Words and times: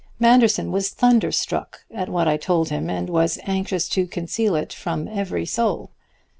Manderson 0.19 0.71
was 0.71 0.89
thunderstruck 0.89 1.83
at 1.93 2.09
what 2.09 2.27
I 2.27 2.35
told 2.35 2.69
him, 2.69 2.89
and 2.89 3.07
was 3.07 3.37
anxious 3.43 3.87
to 3.89 4.07
conceal 4.07 4.55
it 4.55 4.73
from 4.73 5.07
every 5.07 5.45
soul. 5.45 5.91